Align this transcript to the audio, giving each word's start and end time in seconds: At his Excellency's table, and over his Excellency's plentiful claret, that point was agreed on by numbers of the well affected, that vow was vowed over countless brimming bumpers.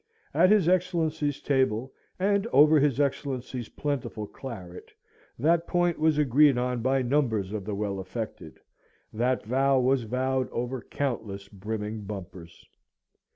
At 0.33 0.49
his 0.49 0.67
Excellency's 0.67 1.39
table, 1.39 1.93
and 2.17 2.47
over 2.47 2.79
his 2.79 2.99
Excellency's 2.99 3.69
plentiful 3.69 4.25
claret, 4.25 4.91
that 5.37 5.67
point 5.67 5.99
was 5.99 6.17
agreed 6.17 6.57
on 6.57 6.81
by 6.81 7.03
numbers 7.03 7.53
of 7.53 7.65
the 7.65 7.75
well 7.75 7.99
affected, 7.99 8.59
that 9.13 9.45
vow 9.45 9.79
was 9.79 10.01
vowed 10.05 10.49
over 10.49 10.81
countless 10.81 11.47
brimming 11.49 12.01
bumpers. 12.05 12.67